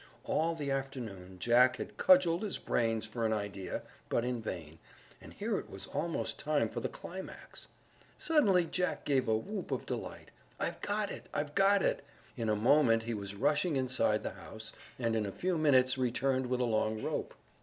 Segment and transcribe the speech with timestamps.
[0.23, 4.79] All the afternoon Jack had cudgeled his brains for an idea, but in vain,
[5.21, 7.67] and here it was almost time for the climax.
[8.17, 10.31] Suddenly Jack gave a whoop of delight.
[10.59, 11.29] "I've got it!
[11.35, 12.03] I've got it!"
[12.35, 16.47] In a moment he was rushing inside the house, and in a few minutes returned
[16.47, 17.35] with a long rope.